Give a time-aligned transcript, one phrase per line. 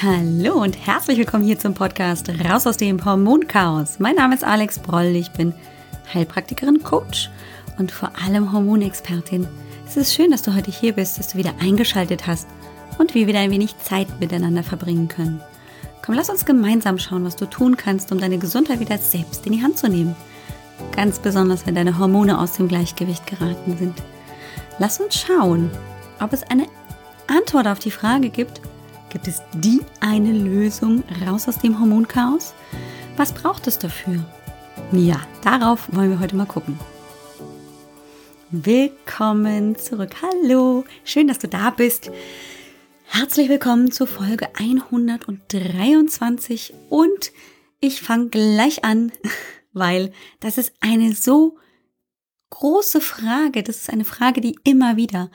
[0.00, 3.98] Hallo und herzlich willkommen hier zum Podcast Raus aus dem Hormonchaos.
[3.98, 5.52] Mein Name ist Alex Broll, ich bin
[6.14, 7.30] Heilpraktikerin, Coach
[7.78, 9.48] und vor allem Hormonexpertin.
[9.88, 12.46] Es ist schön, dass du heute hier bist, dass du wieder eingeschaltet hast
[12.98, 15.40] und wir wieder ein wenig Zeit miteinander verbringen können.
[16.06, 19.52] Komm, lass uns gemeinsam schauen, was du tun kannst, um deine Gesundheit wieder selbst in
[19.52, 20.14] die Hand zu nehmen.
[20.94, 24.00] Ganz besonders, wenn deine Hormone aus dem Gleichgewicht geraten sind.
[24.78, 25.72] Lass uns schauen,
[26.20, 26.68] ob es eine
[27.26, 28.60] Antwort auf die Frage gibt,
[29.10, 32.52] Gibt es die eine Lösung raus aus dem Hormonchaos?
[33.16, 34.22] Was braucht es dafür?
[34.92, 36.78] Ja, darauf wollen wir heute mal gucken.
[38.50, 40.10] Willkommen zurück.
[40.20, 42.10] Hallo, schön, dass du da bist.
[43.04, 47.32] Herzlich willkommen zur Folge 123 und
[47.80, 49.10] ich fange gleich an,
[49.72, 51.56] weil das ist eine so
[52.50, 53.62] große Frage.
[53.62, 55.30] Das ist eine Frage, die immer wieder,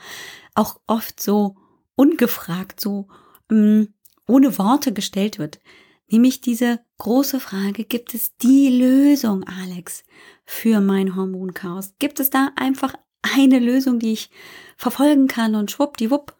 [0.54, 1.56] auch oft so
[1.96, 3.08] ungefragt, so
[3.54, 3.94] ähm,
[4.26, 5.60] ohne Worte gestellt wird.
[6.08, 10.04] Nämlich diese große Frage, gibt es die Lösung, Alex,
[10.44, 11.94] für mein Hormonchaos?
[11.98, 14.30] Gibt es da einfach eine Lösung, die ich
[14.76, 16.36] verfolgen kann und schwuppdiwupp,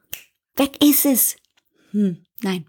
[0.57, 1.37] weg ist es?
[1.91, 2.67] Hm, nein.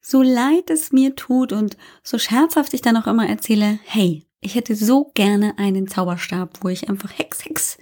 [0.00, 4.54] So leid es mir tut und so scherzhaft ich dann auch immer erzähle, hey, ich
[4.54, 7.76] hätte so gerne einen Zauberstab, wo ich einfach Hex, Hex,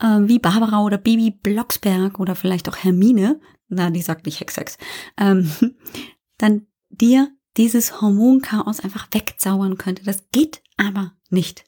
[0.00, 4.56] äh, wie Barbara oder Baby Blocksberg oder vielleicht auch Hermine na, die sagt nicht Hex,
[4.56, 4.78] Hex,
[5.16, 5.50] ähm,
[6.38, 10.04] dann dir dieses Hormonchaos einfach wegzaubern könnte.
[10.04, 11.64] Das geht aber nicht.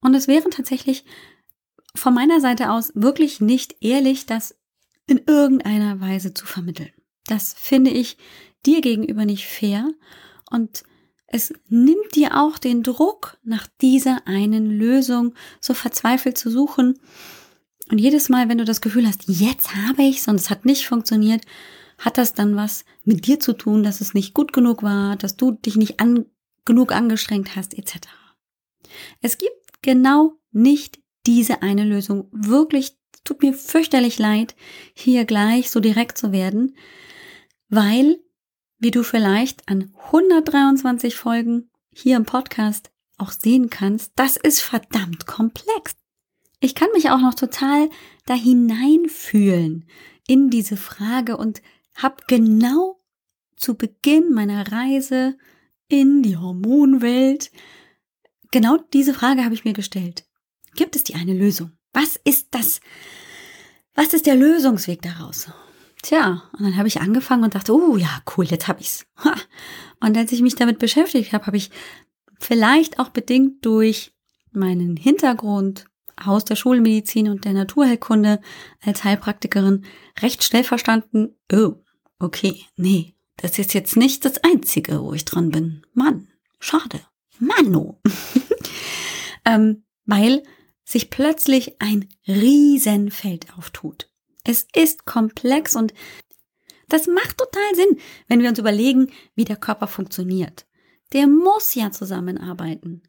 [0.00, 1.04] Und es wäre tatsächlich
[1.94, 4.54] von meiner Seite aus wirklich nicht ehrlich, das
[5.06, 6.92] in irgendeiner Weise zu vermitteln.
[7.26, 8.18] Das finde ich
[8.66, 9.88] dir gegenüber nicht fair
[10.50, 10.84] und
[11.26, 16.98] es nimmt dir auch den Druck, nach dieser einen Lösung so verzweifelt zu suchen
[17.90, 20.86] und jedes Mal, wenn du das Gefühl hast, jetzt habe ich's und es hat nicht
[20.86, 21.44] funktioniert,
[21.98, 25.36] hat das dann was mit dir zu tun, dass es nicht gut genug war, dass
[25.36, 26.26] du dich nicht an,
[26.64, 27.96] genug angestrengt hast, etc.
[29.20, 32.28] Es gibt genau nicht diese eine Lösung.
[32.32, 34.54] Wirklich, tut mir fürchterlich leid,
[34.94, 36.76] hier gleich so direkt zu werden,
[37.68, 38.18] weil,
[38.78, 45.26] wie du vielleicht an 123 Folgen hier im Podcast auch sehen kannst, das ist verdammt
[45.26, 45.94] komplex.
[46.60, 47.90] Ich kann mich auch noch total
[48.26, 49.86] da hineinfühlen
[50.26, 51.62] in diese Frage und
[51.94, 53.00] habe genau
[53.56, 55.36] zu Beginn meiner Reise
[55.88, 57.50] in die Hormonwelt
[58.54, 60.24] genau diese Frage habe ich mir gestellt.
[60.76, 61.72] Gibt es die eine Lösung?
[61.92, 62.80] Was ist das?
[63.96, 65.48] Was ist der Lösungsweg daraus?
[66.02, 69.06] Tja, und dann habe ich angefangen und dachte, oh ja, cool, jetzt habe ich's.
[70.00, 71.70] Und als ich mich damit beschäftigt habe, habe ich
[72.38, 74.12] vielleicht auch bedingt durch
[74.52, 75.86] meinen Hintergrund
[76.26, 78.40] aus der Schulmedizin und der Naturheilkunde
[78.80, 79.84] als Heilpraktikerin
[80.20, 81.74] recht schnell verstanden, oh,
[82.18, 85.82] okay, nee, das ist jetzt nicht das Einzige, wo ich dran bin.
[85.92, 87.00] Mann, schade.
[87.38, 88.00] Mano.
[89.44, 90.42] ähm, weil
[90.84, 94.10] sich plötzlich ein Riesenfeld auftut.
[94.44, 95.94] Es ist komplex und
[96.88, 97.98] das macht total Sinn,
[98.28, 100.66] wenn wir uns überlegen, wie der Körper funktioniert.
[101.12, 103.02] Der muss ja zusammenarbeiten.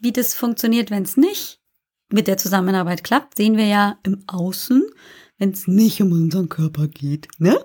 [0.00, 1.60] Wie das funktioniert, wenn es nicht
[2.10, 4.82] mit der Zusammenarbeit klappt, sehen wir ja im Außen,
[5.38, 7.64] wenn es nicht um unseren Körper geht, ne?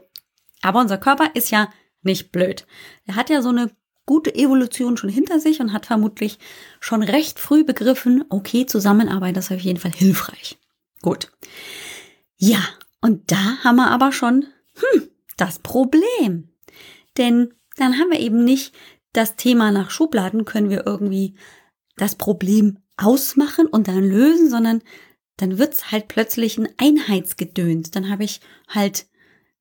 [0.62, 1.70] Aber unser Körper ist ja
[2.02, 2.66] nicht blöd.
[3.06, 3.72] Er hat ja so eine
[4.06, 6.40] gute Evolution schon hinter sich und hat vermutlich
[6.80, 10.58] schon recht früh begriffen, okay, Zusammenarbeit ist auf jeden Fall hilfreich.
[11.02, 11.32] Gut.
[12.38, 12.60] Ja,
[13.02, 14.46] und da haben wir aber schon
[14.76, 16.50] hm, das Problem.
[17.18, 18.74] Denn dann haben wir eben nicht
[19.14, 21.36] das Thema nach Schubladen, können wir irgendwie
[21.98, 24.82] das Problem ausmachen und dann lösen, sondern
[25.38, 27.92] dann wird's halt plötzlich ein Einheitsgedöns.
[27.92, 29.08] Dann habe ich halt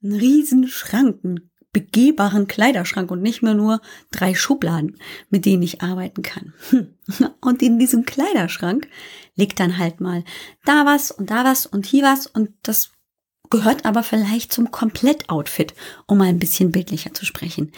[0.02, 4.98] einen riesen Schrank, einen begehbaren Kleiderschrank und nicht mehr nur drei Schubladen,
[5.30, 6.52] mit denen ich arbeiten kann.
[7.40, 8.88] Und in diesem Kleiderschrank
[9.34, 10.22] liegt dann halt mal
[10.66, 12.90] da was und da was und hier was und das
[13.48, 15.74] gehört aber vielleicht zum Komplettoutfit,
[16.06, 17.72] um mal ein bisschen bildlicher zu sprechen.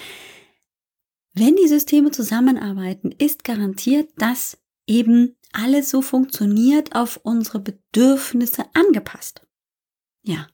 [1.33, 9.47] Wenn die Systeme zusammenarbeiten, ist garantiert, dass eben alles so funktioniert auf unsere Bedürfnisse angepasst.
[10.23, 10.49] Ja.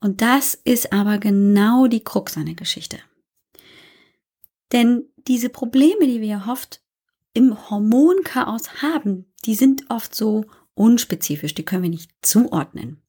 [0.00, 2.98] Und das ist aber genau die Krux an der Geschichte.
[4.72, 6.82] Denn diese Probleme, die wir oft
[7.32, 10.44] im Hormonchaos haben, die sind oft so
[10.74, 13.00] unspezifisch, die können wir nicht zuordnen.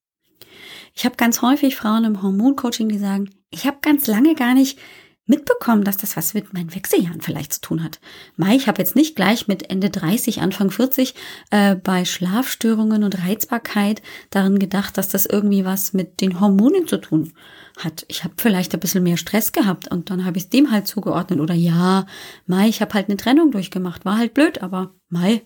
[0.93, 4.79] Ich habe ganz häufig Frauen im Hormoncoaching, die sagen, ich habe ganz lange gar nicht
[5.27, 7.99] mitbekommen, dass das was mit meinen Wechseljahren vielleicht zu tun hat.
[8.37, 11.15] Mai, ich habe jetzt nicht gleich mit Ende 30, Anfang 40
[11.49, 16.97] äh, bei Schlafstörungen und Reizbarkeit daran gedacht, dass das irgendwie was mit den Hormonen zu
[16.97, 17.33] tun
[17.77, 18.05] hat.
[18.07, 20.87] Ich habe vielleicht ein bisschen mehr Stress gehabt und dann habe ich es dem halt
[20.87, 21.39] zugeordnet.
[21.39, 22.05] Oder ja,
[22.45, 24.05] Mai, ich habe halt eine Trennung durchgemacht.
[24.05, 25.41] War halt blöd, aber Mai,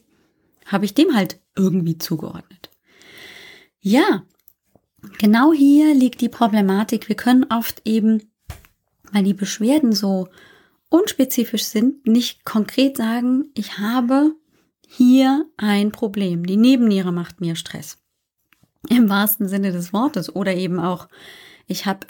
[0.66, 2.70] habe ich dem halt irgendwie zugeordnet.
[3.80, 4.24] Ja,
[5.20, 7.08] genau hier liegt die Problematik.
[7.08, 8.29] Wir können oft eben
[9.12, 10.28] weil die Beschwerden so
[10.90, 14.34] unspezifisch sind, nicht konkret sagen, ich habe
[14.88, 16.46] hier ein Problem.
[16.46, 18.00] Die Nebenniere macht mir Stress.
[18.90, 20.36] Im wahrsten Sinne des Wortes.
[20.36, 21.08] Oder eben auch,
[21.68, 22.08] ich habe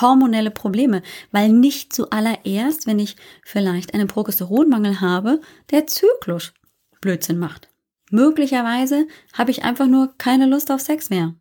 [0.00, 1.02] hormonelle Probleme,
[1.32, 6.52] weil nicht zuallererst, wenn ich vielleicht einen Progesteronmangel habe, der Zyklus
[7.00, 7.68] Blödsinn macht.
[8.10, 11.34] Möglicherweise habe ich einfach nur keine Lust auf Sex mehr.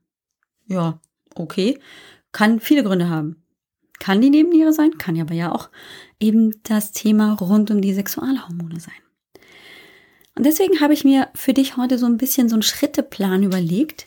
[0.67, 0.99] Ja,
[1.35, 1.79] okay.
[2.31, 3.43] Kann viele Gründe haben.
[3.99, 5.69] Kann die Nebenniere sein, kann aber ja auch
[6.19, 8.93] eben das Thema rund um die Sexualhormone sein.
[10.35, 14.05] Und deswegen habe ich mir für dich heute so ein bisschen so einen Schritteplan überlegt,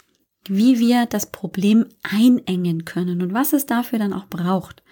[0.49, 4.83] wie wir das Problem einengen können und was es dafür dann auch braucht.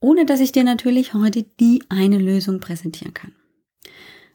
[0.00, 3.32] Ohne dass ich dir natürlich heute die eine Lösung präsentieren kann.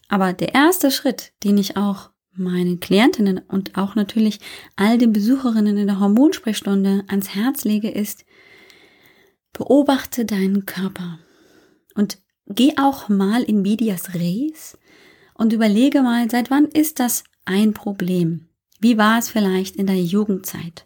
[0.08, 4.40] Aber der erste Schritt, den ich auch meinen Klientinnen und auch natürlich
[4.76, 8.26] all den Besucherinnen in der Hormonsprechstunde ans Herz lege, ist,
[9.54, 11.20] Beobachte deinen Körper
[11.96, 14.78] und geh auch mal in medias res
[15.34, 18.48] und überlege mal, seit wann ist das ein Problem?
[18.80, 20.86] Wie war es vielleicht in der Jugendzeit?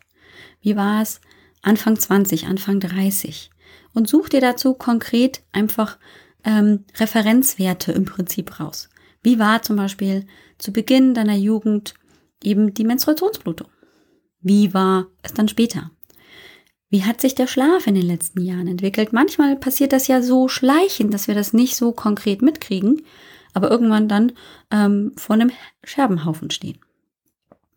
[0.62, 1.22] Wie war es
[1.62, 3.50] Anfang 20, Anfang 30?
[3.94, 5.98] Und such dir dazu konkret einfach
[6.44, 8.90] ähm, Referenzwerte im Prinzip raus.
[9.24, 10.28] Wie war zum Beispiel
[10.58, 11.96] zu Beginn deiner Jugend
[12.44, 13.68] eben die Menstruationsblutung?
[14.42, 15.92] Wie war es dann später?
[16.96, 19.12] Wie hat sich der Schlaf in den letzten Jahren entwickelt?
[19.12, 23.02] Manchmal passiert das ja so schleichend, dass wir das nicht so konkret mitkriegen,
[23.54, 24.32] aber irgendwann dann
[24.72, 25.52] ähm, vor einem
[25.84, 26.80] Scherbenhaufen stehen.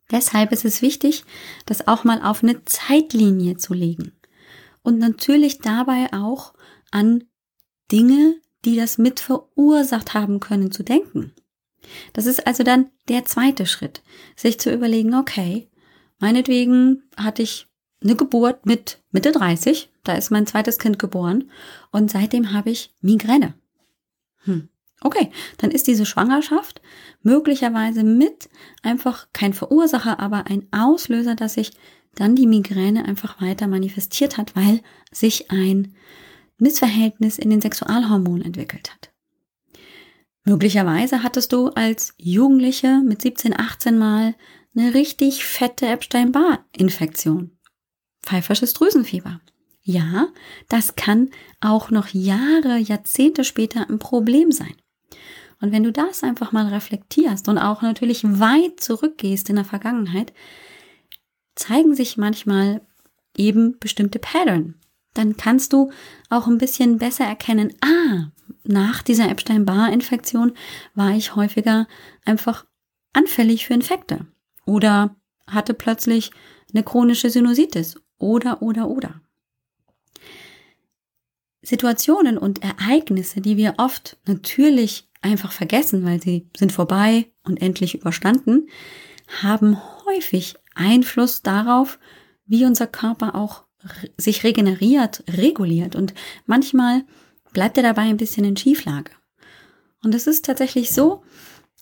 [0.09, 1.25] Deshalb ist es wichtig,
[1.67, 4.13] das auch mal auf eine Zeitlinie zu legen.
[4.83, 6.55] Und natürlich dabei auch
[6.93, 7.25] an
[7.91, 11.33] Dinge, die das mit verursacht haben können, zu denken.
[12.13, 14.01] Das ist also dann der zweite Schritt,
[14.37, 15.69] sich zu überlegen, okay,
[16.21, 17.68] meinetwegen hatte ich
[18.03, 21.51] eine Geburt mit Mitte 30, da ist mein zweites Kind geboren
[21.91, 23.55] und seitdem habe ich Migräne.
[24.45, 24.69] Hm.
[25.01, 26.81] Okay, dann ist diese Schwangerschaft
[27.23, 28.49] möglicherweise mit
[28.83, 31.73] einfach kein Verursacher, aber ein Auslöser, dass sich
[32.15, 34.81] dann die Migräne einfach weiter manifestiert hat, weil
[35.13, 35.95] sich ein
[36.59, 39.13] Missverhältnis in den Sexualhormonen entwickelt hat.
[40.45, 44.35] Möglicherweise hattest du als Jugendliche mit 17, 18 mal
[44.75, 47.58] eine richtig fette Epstein-Barr-Infektion
[48.29, 49.41] pfeifersches Drüsenfieber.
[49.83, 50.29] Ja,
[50.69, 51.31] das kann
[51.61, 54.75] auch noch Jahre, Jahrzehnte später ein Problem sein.
[55.61, 60.33] Und wenn du das einfach mal reflektierst und auch natürlich weit zurückgehst in der Vergangenheit,
[61.55, 62.83] zeigen sich manchmal
[63.37, 64.75] eben bestimmte Pattern.
[65.15, 65.91] Dann kannst du
[66.29, 68.31] auch ein bisschen besser erkennen, ah,
[68.63, 70.53] nach dieser Epstein-Barr-Infektion
[70.95, 71.89] war ich häufiger
[72.25, 72.67] einfach
[73.15, 74.27] anfällig für Infekte
[74.67, 75.17] oder
[75.47, 76.31] hatte plötzlich
[76.73, 79.21] eine chronische Sinusitis oder, oder, oder.
[81.63, 87.95] Situationen und Ereignisse, die wir oft natürlich einfach vergessen, weil sie sind vorbei und endlich
[87.95, 88.69] überstanden,
[89.43, 89.77] haben
[90.07, 91.99] häufig Einfluss darauf,
[92.47, 93.65] wie unser Körper auch
[94.17, 96.15] sich regeneriert, reguliert und
[96.47, 97.05] manchmal
[97.53, 99.13] bleibt er dabei ein bisschen in Schieflage.
[100.03, 101.23] Und es ist tatsächlich so,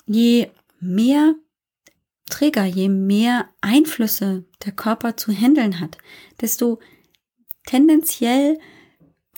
[0.07, 0.50] je
[0.81, 1.35] mehr
[2.30, 5.99] Trigger, je mehr Einflüsse der Körper zu handeln hat,
[6.40, 6.80] desto
[7.66, 8.59] tendenziell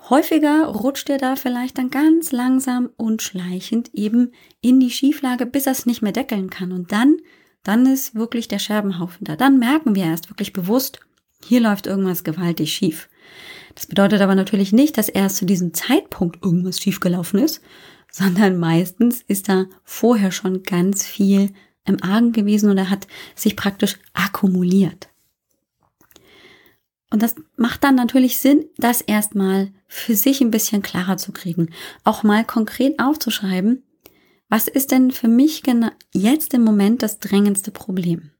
[0.09, 5.67] häufiger rutscht er da vielleicht dann ganz langsam und schleichend eben in die Schieflage, bis
[5.67, 6.73] er es nicht mehr deckeln kann.
[6.73, 7.19] Und dann,
[7.63, 9.37] dann ist wirklich der Scherbenhaufen da.
[9.37, 11.01] Dann merken wir erst wirklich bewusst,
[11.45, 13.09] hier läuft irgendwas gewaltig schief.
[13.75, 17.61] Das bedeutet aber natürlich nicht, dass erst zu diesem Zeitpunkt irgendwas schiefgelaufen ist,
[18.11, 21.53] sondern meistens ist da vorher schon ganz viel
[21.89, 25.09] im Argen gewesen und er hat sich praktisch akkumuliert.
[27.11, 31.71] Und das macht dann natürlich Sinn, das erstmal für sich ein bisschen klarer zu kriegen.
[32.05, 33.83] Auch mal konkret aufzuschreiben,
[34.51, 35.63] was ist denn für mich
[36.13, 38.31] jetzt im Moment das drängendste Problem?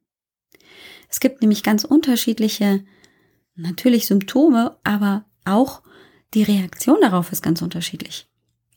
[1.09, 2.85] Es gibt nämlich ganz unterschiedliche,
[3.55, 5.83] natürlich Symptome, aber auch
[6.35, 8.29] die Reaktion darauf ist ganz unterschiedlich.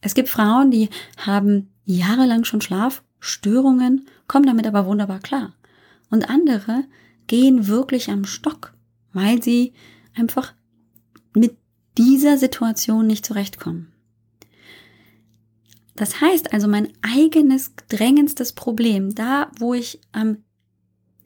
[0.02, 5.52] Es gibt Frauen, die haben jahrelang schon Schlafstörungen kommen damit aber wunderbar klar.
[6.10, 6.86] Und andere
[7.28, 8.74] gehen wirklich am Stock,
[9.12, 9.74] weil sie
[10.16, 10.54] einfach
[11.34, 11.58] mit
[11.98, 13.92] dieser Situation nicht zurechtkommen.
[15.98, 20.38] Das heißt also, mein eigenes drängendstes Problem, da wo ich am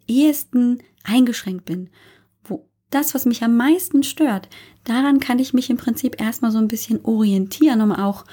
[0.08, 1.92] ehesten eingeschränkt bin,
[2.44, 4.50] wo das, was mich am meisten stört,
[4.84, 8.26] daran kann ich mich im Prinzip erstmal so ein bisschen orientieren, um auch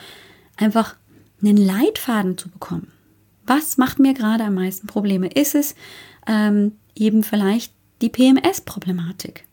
[0.57, 0.97] einfach
[1.43, 2.91] einen Leitfaden zu bekommen.
[3.46, 5.28] Was macht mir gerade am meisten Probleme?
[5.28, 5.75] Ist es
[6.26, 9.44] ähm, eben vielleicht die PMS-Problematik?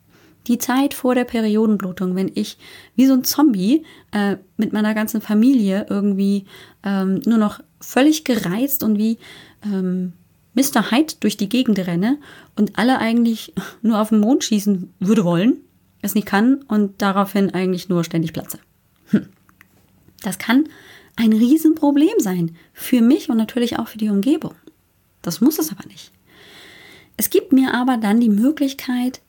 [0.47, 2.57] Die Zeit vor der Periodenblutung, wenn ich
[2.95, 6.45] wie so ein Zombie äh, mit meiner ganzen Familie irgendwie
[6.83, 9.17] ähm, nur noch völlig gereizt und wie
[9.63, 10.13] ähm,
[10.53, 10.91] Mr.
[10.91, 12.17] Hyde durch die Gegend renne
[12.55, 15.57] und alle eigentlich nur auf den Mond schießen würde wollen,
[16.01, 18.59] es nicht kann und daraufhin eigentlich nur ständig platze.
[19.09, 19.29] Hm.
[20.21, 20.67] Das kann
[21.19, 24.55] ein Riesenproblem sein für mich und natürlich auch für die Umgebung.
[25.21, 26.13] Das muss es aber nicht.
[27.17, 29.19] Es gibt mir aber dann die Möglichkeit,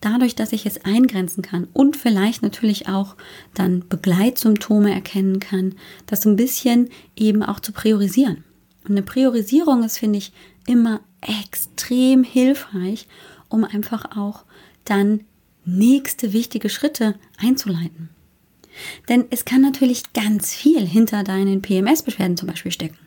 [0.00, 3.16] dadurch, dass ich es eingrenzen kann und vielleicht natürlich auch
[3.52, 5.74] dann Begleitsymptome erkennen kann,
[6.06, 8.44] das so ein bisschen eben auch zu priorisieren.
[8.84, 10.32] Und eine Priorisierung ist, finde ich,
[10.68, 13.08] immer extrem hilfreich,
[13.48, 14.44] um einfach auch
[14.84, 15.24] dann
[15.64, 18.08] nächste wichtige Schritte einzuleiten.
[19.08, 22.98] Denn es kann natürlich ganz viel hinter deinen PMS-Beschwerden zum Beispiel stecken.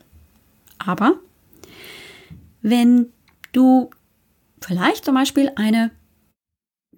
[0.78, 1.20] Aber
[2.62, 3.12] wenn
[3.52, 3.90] du
[4.62, 5.92] vielleicht zum Beispiel eine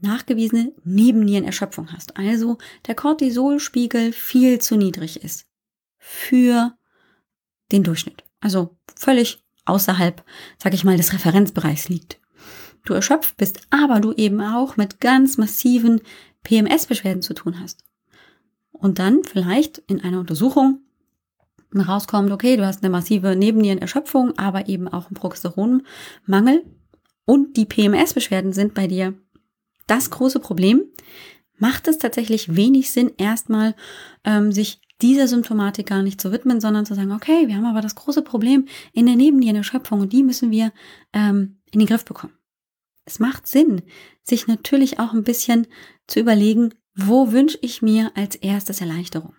[0.01, 5.47] nachgewiesene Nebennierenerschöpfung hast, also der Cortisolspiegel viel zu niedrig ist
[5.97, 6.77] für
[7.71, 10.23] den Durchschnitt, also völlig außerhalb,
[10.57, 12.19] sag ich mal, des Referenzbereichs liegt.
[12.83, 16.01] Du erschöpft bist, aber du eben auch mit ganz massiven
[16.43, 17.84] PMS-Beschwerden zu tun hast
[18.79, 20.79] und dann vielleicht in einer Untersuchung
[21.75, 26.63] rauskommt, okay, du hast eine massive Nebennierenerschöpfung, aber eben auch einen Progesteronmangel
[27.25, 29.13] und die PMS-Beschwerden sind bei dir
[29.87, 30.83] das große Problem,
[31.57, 33.75] macht es tatsächlich wenig Sinn, erstmal
[34.23, 37.81] ähm, sich dieser Symptomatik gar nicht zu widmen, sondern zu sagen, okay, wir haben aber
[37.81, 40.71] das große Problem in der Nebennierenerschöpfung und die müssen wir
[41.13, 42.33] ähm, in den Griff bekommen.
[43.05, 43.83] Es macht Sinn,
[44.23, 45.67] sich natürlich auch ein bisschen
[46.07, 49.35] zu überlegen, wo wünsche ich mir als erstes Erleichterung?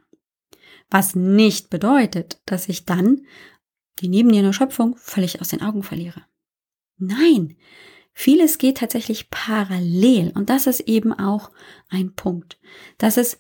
[0.91, 3.23] Was nicht bedeutet, dass ich dann
[4.01, 6.25] die Nebennierenerschöpfung völlig aus den Augen verliere.
[6.99, 7.57] Nein,
[8.13, 11.51] vieles geht tatsächlich parallel und das ist eben auch
[11.89, 12.59] ein Punkt,
[12.99, 13.39] dass es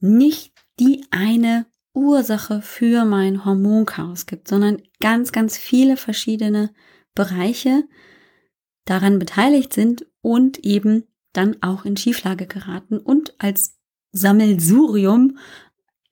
[0.00, 6.74] nicht die eine Ursache für mein Hormonchaos gibt, sondern ganz, ganz viele verschiedene
[7.14, 7.84] Bereiche
[8.84, 13.78] daran beteiligt sind und eben dann auch in Schieflage geraten und als
[14.12, 15.38] Sammelsurium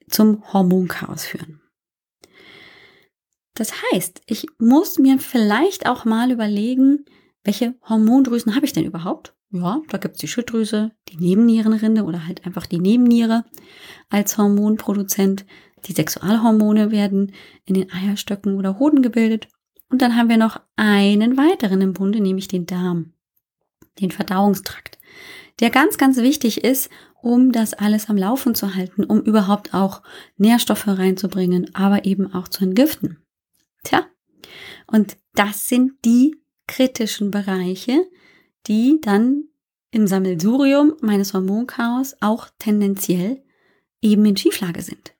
[0.08, 1.60] zum Hormonchaos führen.
[3.54, 7.04] Das heißt, ich muss mir vielleicht auch mal überlegen,
[7.44, 9.34] welche Hormondrüsen habe ich denn überhaupt?
[9.50, 13.44] Ja, da gibt es die Schilddrüse, die Nebennierenrinde oder halt einfach die Nebenniere
[14.08, 15.44] als Hormonproduzent.
[15.86, 17.32] Die Sexualhormone werden
[17.64, 19.48] in den Eierstöcken oder Hoden gebildet.
[19.88, 23.12] Und dann haben wir noch einen weiteren im Bunde, nämlich den Darm,
[24.00, 25.00] den Verdauungstrakt
[25.60, 26.90] der ganz, ganz wichtig ist,
[27.22, 30.02] um das alles am Laufen zu halten, um überhaupt auch
[30.38, 33.18] Nährstoffe reinzubringen, aber eben auch zu entgiften.
[33.84, 34.06] Tja,
[34.86, 38.06] und das sind die kritischen Bereiche,
[38.66, 39.44] die dann
[39.90, 43.42] im Sammelsurium meines Hormonchaos auch tendenziell
[44.00, 45.14] eben in Schieflage sind.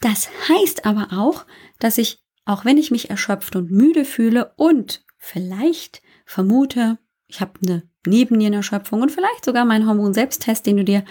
[0.00, 1.46] Das heißt aber auch,
[1.78, 6.98] dass ich, auch wenn ich mich erschöpft und müde fühle und vielleicht vermute,
[7.34, 11.04] ich habe eine Nebennierenerschöpfung und vielleicht sogar meinen Hormon-Selbsttest, den du dir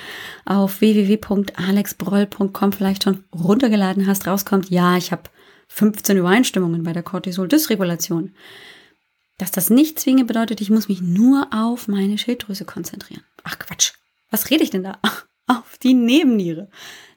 [0.46, 5.24] auf www.alexbroll.com vielleicht schon runtergeladen hast, rauskommt, ja, ich habe
[5.68, 8.34] 15 Übereinstimmungen bei der Cortisol-Dysregulation.
[9.38, 13.24] Dass das nicht zwingend bedeutet, ich muss mich nur auf meine Schilddrüse konzentrieren.
[13.44, 13.92] Ach Quatsch,
[14.30, 15.00] was rede ich denn da?
[15.48, 16.70] Auf die Nebenniere.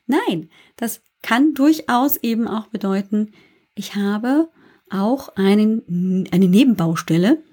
[0.06, 3.30] Nein, das kann durchaus eben auch bedeuten,
[3.76, 4.50] ich habe
[4.90, 7.44] auch einen, eine Nebenbaustelle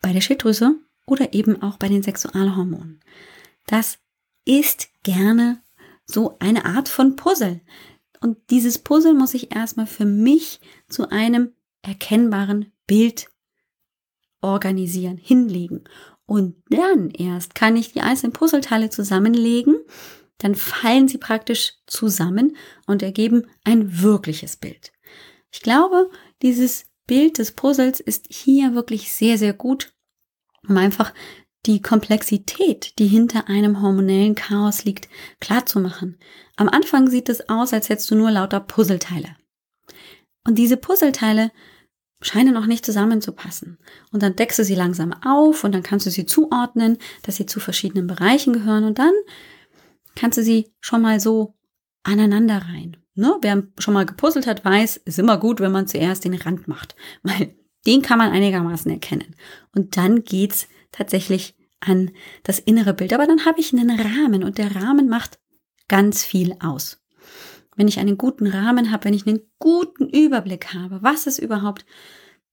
[0.00, 0.76] bei der Schilddrüse
[1.06, 3.00] oder eben auch bei den Sexualhormonen.
[3.66, 3.98] Das
[4.44, 5.62] ist gerne
[6.06, 7.60] so eine Art von Puzzle.
[8.20, 11.52] Und dieses Puzzle muss ich erstmal für mich zu einem
[11.82, 13.28] erkennbaren Bild
[14.40, 15.84] organisieren, hinlegen.
[16.26, 19.76] Und dann erst kann ich die einzelnen Puzzleteile zusammenlegen.
[20.38, 24.92] Dann fallen sie praktisch zusammen und ergeben ein wirkliches Bild.
[25.50, 26.10] Ich glaube,
[26.42, 29.92] dieses Bild des Puzzles ist hier wirklich sehr, sehr gut
[30.68, 31.12] um einfach
[31.66, 35.08] die Komplexität, die hinter einem hormonellen Chaos liegt,
[35.40, 36.18] klar zu machen.
[36.56, 39.36] Am Anfang sieht es aus, als hättest du nur lauter Puzzleteile.
[40.46, 41.50] Und diese Puzzleteile
[42.20, 43.78] scheinen noch nicht zusammenzupassen.
[44.12, 47.46] Und dann deckst du sie langsam auf und dann kannst du sie zuordnen, dass sie
[47.46, 49.12] zu verschiedenen Bereichen gehören und dann
[50.14, 51.54] kannst du sie schon mal so
[52.02, 52.96] aneinander rein.
[53.18, 53.36] Ne?
[53.40, 56.94] Wer schon mal gepuzzelt hat, weiß, ist immer gut, wenn man zuerst den Rand macht,
[57.24, 59.34] weil den kann man einigermaßen erkennen.
[59.74, 62.12] Und dann geht's tatsächlich an
[62.44, 63.12] das innere Bild.
[63.12, 65.40] Aber dann habe ich einen Rahmen und der Rahmen macht
[65.88, 67.02] ganz viel aus.
[67.74, 71.86] Wenn ich einen guten Rahmen habe, wenn ich einen guten Überblick habe, was es überhaupt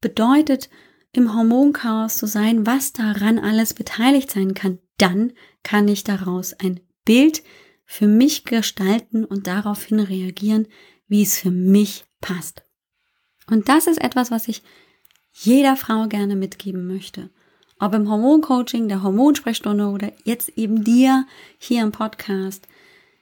[0.01, 0.69] bedeutet,
[1.11, 6.79] im Hormonchaos zu sein, was daran alles beteiligt sein kann, dann kann ich daraus ein
[7.05, 7.43] Bild
[7.85, 10.67] für mich gestalten und daraufhin reagieren,
[11.07, 12.63] wie es für mich passt.
[13.47, 14.63] Und das ist etwas, was ich
[15.31, 17.29] jeder Frau gerne mitgeben möchte.
[17.79, 21.27] Ob im Hormoncoaching, der Hormonsprechstunde oder jetzt eben dir
[21.57, 22.67] hier im Podcast.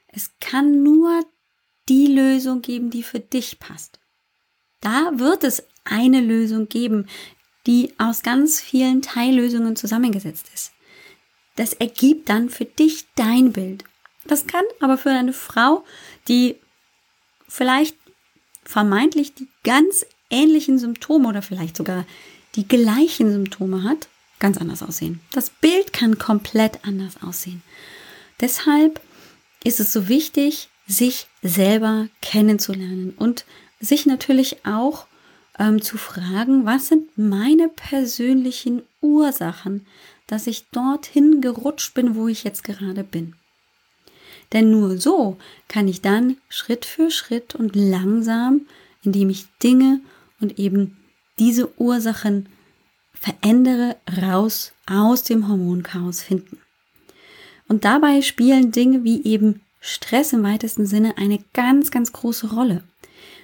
[0.06, 1.24] Es kann nur
[1.88, 3.98] die Lösung geben, die für dich passt.
[4.80, 7.06] Da wird es eine Lösung geben,
[7.66, 10.72] die aus ganz vielen Teillösungen zusammengesetzt ist.
[11.56, 13.84] Das ergibt dann für dich dein Bild.
[14.26, 15.84] Das kann aber für eine Frau,
[16.28, 16.56] die
[17.48, 17.96] vielleicht
[18.64, 22.04] vermeintlich die ganz ähnlichen Symptome oder vielleicht sogar
[22.54, 25.20] die gleichen Symptome hat, ganz anders aussehen.
[25.32, 27.62] Das Bild kann komplett anders aussehen.
[28.40, 29.00] Deshalb
[29.62, 33.44] ist es so wichtig, sich selber kennenzulernen und
[33.80, 35.06] sich natürlich auch
[35.58, 39.86] ähm, zu fragen, was sind meine persönlichen Ursachen,
[40.26, 43.34] dass ich dorthin gerutscht bin, wo ich jetzt gerade bin.
[44.54, 45.36] Denn nur so
[45.68, 48.62] kann ich dann Schritt für Schritt und langsam,
[49.02, 50.00] indem ich Dinge
[50.40, 50.96] und eben
[51.38, 52.48] diese Ursachen
[53.12, 56.58] verändere, raus aus dem Hormonchaos finden.
[57.68, 62.84] Und dabei spielen Dinge wie eben Stress im weitesten Sinne eine ganz, ganz große Rolle.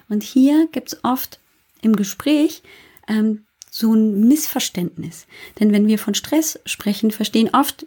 [0.08, 1.40] Und hier gibt es oft
[1.82, 2.62] im Gespräch
[3.08, 5.26] ähm, so ein Missverständnis.
[5.58, 7.86] Denn wenn wir von Stress sprechen, verstehen oft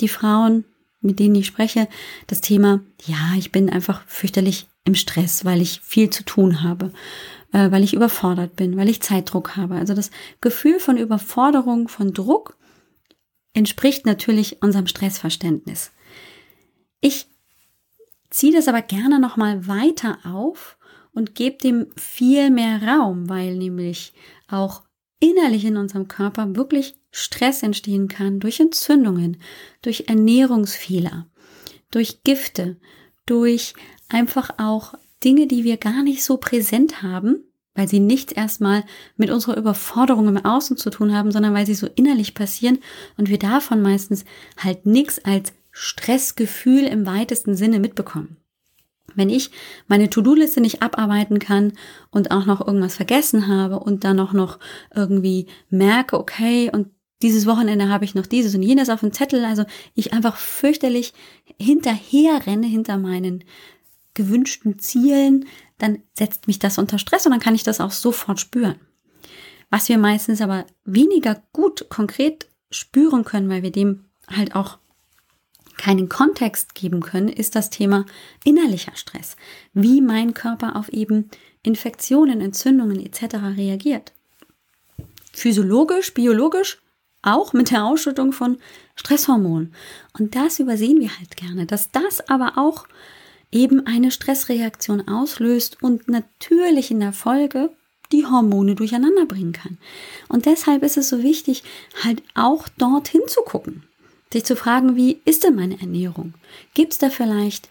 [0.00, 0.64] die Frauen,
[1.02, 1.88] mit denen ich spreche,
[2.26, 6.92] das Thema, ja, ich bin einfach fürchterlich im Stress, weil ich viel zu tun habe,
[7.52, 9.74] äh, weil ich überfordert bin, weil ich Zeitdruck habe.
[9.74, 12.56] Also das Gefühl von Überforderung, von Druck
[13.52, 15.92] entspricht natürlich unserem Stressverständnis.
[17.00, 17.26] Ich
[18.30, 20.78] ziehe das aber gerne nochmal weiter auf
[21.12, 24.14] und gebe dem viel mehr Raum, weil nämlich
[24.48, 24.82] auch
[25.20, 29.36] innerlich in unserem Körper wirklich Stress entstehen kann durch Entzündungen,
[29.82, 31.26] durch Ernährungsfehler,
[31.90, 32.78] durch Gifte,
[33.26, 33.74] durch
[34.08, 37.44] einfach auch Dinge, die wir gar nicht so präsent haben,
[37.74, 38.84] weil sie nichts erstmal
[39.16, 42.78] mit unserer Überforderung im Außen zu tun haben, sondern weil sie so innerlich passieren
[43.16, 44.24] und wir davon meistens
[44.56, 48.36] halt nichts als Stressgefühl im weitesten Sinne mitbekommen.
[49.14, 49.50] Wenn ich
[49.88, 51.72] meine To-Do-Liste nicht abarbeiten kann
[52.10, 54.58] und auch noch irgendwas vergessen habe und dann auch noch
[54.94, 56.88] irgendwie merke, okay, und
[57.22, 61.12] dieses Wochenende habe ich noch dieses und jenes auf dem Zettel, also ich einfach fürchterlich
[61.58, 63.44] hinterher renne hinter meinen
[64.14, 65.46] gewünschten Zielen,
[65.78, 68.76] dann setzt mich das unter Stress und dann kann ich das auch sofort spüren.
[69.70, 74.78] Was wir meistens aber weniger gut konkret spüren können, weil wir dem halt auch
[75.78, 78.04] keinen Kontext geben können, ist das Thema
[78.44, 79.36] innerlicher Stress.
[79.72, 81.30] Wie mein Körper auf eben
[81.62, 83.36] Infektionen, Entzündungen etc.
[83.56, 84.12] reagiert.
[85.32, 86.81] Physiologisch, biologisch,
[87.22, 88.58] auch mit der Ausschüttung von
[88.96, 89.74] Stresshormonen.
[90.18, 92.86] Und das übersehen wir halt gerne, dass das aber auch
[93.50, 97.70] eben eine Stressreaktion auslöst und natürlich in der Folge
[98.10, 99.78] die Hormone durcheinander bringen kann.
[100.28, 101.62] Und deshalb ist es so wichtig,
[102.02, 103.84] halt auch dorthin zu gucken.
[104.32, 106.34] Sich zu fragen, wie ist denn meine Ernährung?
[106.74, 107.68] Gibt es da vielleicht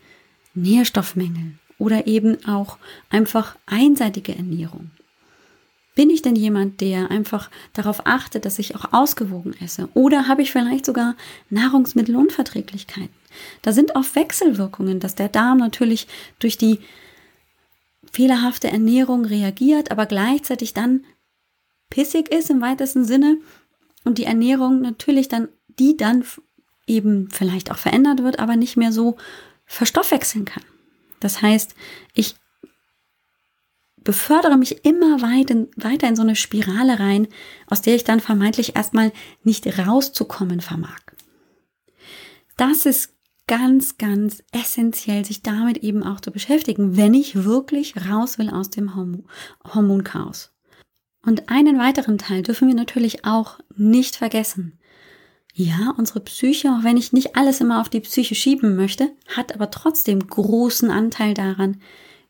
[0.54, 2.78] Nährstoffmängel oder eben auch
[3.10, 4.92] einfach einseitige Ernährung?
[6.02, 9.88] Bin ich denn jemand, der einfach darauf achtet, dass ich auch ausgewogen esse?
[9.94, 11.16] Oder habe ich vielleicht sogar
[11.52, 13.14] Nahrungsmittelunverträglichkeiten?
[13.62, 16.08] Da sind oft Wechselwirkungen, dass der Darm natürlich
[16.40, 16.80] durch die
[18.12, 21.06] fehlerhafte Ernährung reagiert, aber gleichzeitig dann
[21.92, 23.38] pissig ist im weitesten Sinne
[24.04, 26.26] und die Ernährung natürlich dann, die dann
[26.88, 29.18] eben vielleicht auch verändert wird, aber nicht mehr so
[29.68, 30.64] verstoffwechseln kann.
[31.20, 31.76] Das heißt,
[32.16, 32.38] ich
[34.04, 37.28] befördere mich immer weiter, weiter in so eine Spirale rein,
[37.68, 39.12] aus der ich dann vermeintlich erstmal
[39.44, 41.00] nicht rauszukommen vermag.
[42.58, 43.14] Das ist
[43.48, 48.70] ganz, ganz essentiell, sich damit eben auch zu beschäftigen, wenn ich wirklich raus will aus
[48.70, 49.26] dem Hormon
[49.74, 50.52] Hormonchaos.
[51.24, 54.80] Und einen weiteren Teil dürfen wir natürlich auch nicht vergessen.
[55.54, 59.54] Ja, unsere Psyche, auch wenn ich nicht alles immer auf die Psyche schieben möchte, hat
[59.54, 61.82] aber trotzdem großen Anteil daran,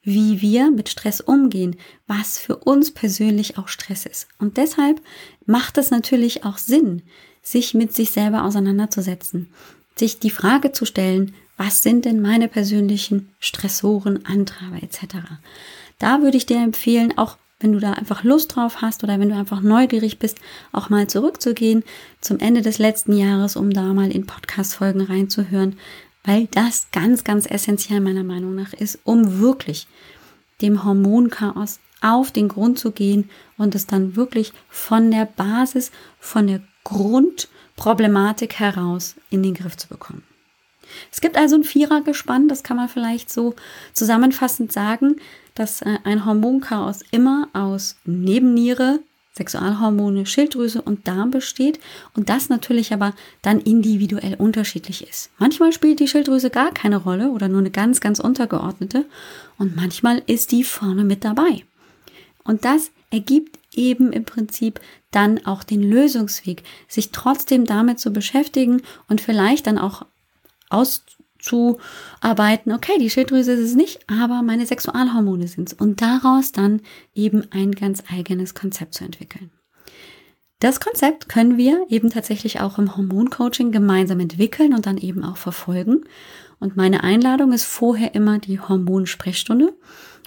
[0.04, 1.76] wie wir mit Stress umgehen,
[2.08, 4.28] was für uns persönlich auch Stress ist.
[4.40, 5.02] Und deshalb
[5.46, 7.04] macht es natürlich auch Sinn,
[7.42, 9.50] sich mit sich selber auseinanderzusetzen,
[9.96, 15.18] sich die Frage zu stellen, was sind denn meine persönlichen Stressoren, Antreiber etc.
[16.00, 19.30] Da würde ich dir empfehlen, auch wenn du da einfach Lust drauf hast oder wenn
[19.30, 20.40] du einfach neugierig bist,
[20.72, 21.84] auch mal zurückzugehen
[22.20, 25.78] zum Ende des letzten Jahres, um da mal in Podcast-Folgen reinzuhören,
[26.24, 29.88] weil das ganz, ganz essentiell meiner Meinung nach ist, um wirklich
[30.62, 36.48] dem Hormonchaos auf den Grund zu gehen und es dann wirklich von der Basis, von
[36.48, 40.24] der Grundproblematik heraus in den Griff zu bekommen.
[41.12, 43.56] Es gibt also ein Vierergespann, das kann man vielleicht so
[43.94, 45.18] zusammenfassend sagen,
[45.56, 49.00] dass äh, ein Hormonchaos immer aus Nebenniere,
[49.36, 51.80] Sexualhormone, Schilddrüse und Darm besteht
[52.16, 55.30] und das natürlich aber dann individuell unterschiedlich ist.
[55.38, 59.06] Manchmal spielt die Schilddrüse gar keine Rolle oder nur eine ganz, ganz untergeordnete
[59.58, 61.64] und manchmal ist die vorne mit dabei.
[62.44, 68.82] Und das ergibt eben im Prinzip dann auch den Lösungsweg, sich trotzdem damit zu beschäftigen
[69.08, 70.06] und vielleicht dann auch
[71.42, 75.74] auszuarbeiten, okay, die Schilddrüse ist es nicht, aber meine Sexualhormone sind es.
[75.74, 76.82] Und daraus dann
[77.14, 79.52] eben ein ganz eigenes Konzept zu entwickeln.
[80.60, 85.38] Das Konzept können wir eben tatsächlich auch im Hormoncoaching gemeinsam entwickeln und dann eben auch
[85.38, 86.04] verfolgen.
[86.60, 89.74] Und meine Einladung ist vorher immer die Hormonsprechstunde,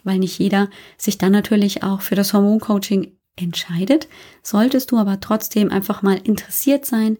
[0.03, 4.09] weil nicht jeder sich dann natürlich auch für das Hormoncoaching entscheidet.
[4.43, 7.17] Solltest du aber trotzdem einfach mal interessiert sein,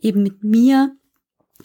[0.00, 0.96] eben mit mir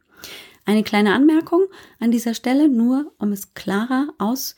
[0.66, 1.64] Eine kleine Anmerkung
[2.00, 4.56] an dieser Stelle, nur um es klarer aus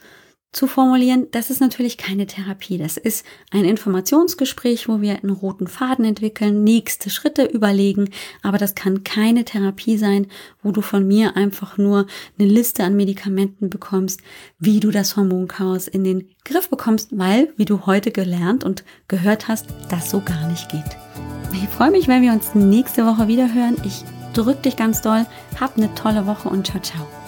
[0.53, 2.79] zu formulieren, das ist natürlich keine Therapie.
[2.79, 8.09] Das ist ein Informationsgespräch, wo wir einen roten Faden entwickeln, nächste Schritte überlegen.
[8.43, 10.27] Aber das kann keine Therapie sein,
[10.63, 12.07] wo du von mir einfach nur
[12.39, 14.21] eine Liste an Medikamenten bekommst,
[14.59, 19.49] wie du das Hormonchaos in den Griff bekommst, weil, wie du heute gelernt und gehört
[19.49, 20.97] hast, das so gar nicht geht.
[21.53, 23.77] Ich freue mich, wenn wir uns nächste Woche wieder hören.
[23.85, 25.27] Ich drücke dich ganz doll.
[25.61, 27.28] Hab eine tolle Woche und ciao, ciao.